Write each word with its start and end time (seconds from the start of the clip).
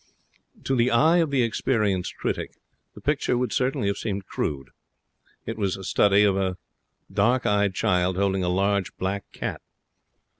To 0.63 0.75
the 0.75 0.89
eye 0.89 1.17
of 1.17 1.31
an 1.31 1.41
experienced 1.43 2.17
critic 2.17 2.53
the 2.95 3.01
picture 3.01 3.37
would 3.37 3.53
certainly 3.53 3.85
have 3.87 3.97
seemed 3.99 4.25
crude. 4.25 4.71
It 5.45 5.59
was 5.59 5.77
a 5.77 5.83
study 5.83 6.23
of 6.23 6.35
a 6.35 6.57
dark 7.13 7.45
eyed 7.45 7.75
child 7.75 8.17
holding 8.17 8.43
a 8.43 8.49
large 8.49 8.97
black 8.97 9.31
cat. 9.31 9.61